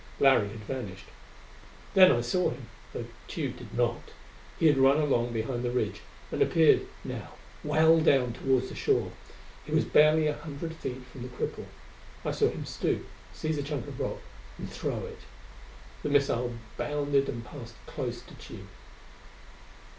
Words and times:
Larry 0.19 0.47
had 0.49 0.61
vanished. 0.63 1.05
Then 1.93 2.11
I 2.11 2.21
saw 2.21 2.49
him, 2.49 2.67
though 2.91 3.05
Tugh 3.27 3.55
did 3.55 3.71
not. 3.75 4.01
He 4.57 4.65
had 4.65 4.79
run 4.79 4.97
along 4.99 5.31
behind 5.31 5.61
the 5.61 5.69
ridge, 5.69 6.01
and 6.31 6.41
appeared, 6.41 6.87
now, 7.03 7.33
well 7.63 7.99
down 7.99 8.33
toward 8.33 8.67
the 8.67 8.73
shore. 8.73 9.11
He 9.63 9.71
was 9.71 9.85
barely 9.85 10.25
a 10.25 10.37
hundred 10.39 10.73
feet 10.73 11.03
from 11.11 11.21
the 11.21 11.27
cripple. 11.29 11.67
I 12.25 12.31
saw 12.31 12.49
him 12.49 12.65
stoop, 12.65 13.05
seize 13.31 13.59
a 13.59 13.61
chunk 13.61 13.85
of 13.85 13.99
rock, 13.99 14.17
and 14.57 14.67
throw 14.67 15.05
it. 15.05 15.19
The 16.01 16.09
missile 16.09 16.53
bounded 16.77 17.29
and 17.29 17.45
passed 17.45 17.75
close 17.85 18.23
to 18.23 18.33
Tugh. 18.33 18.65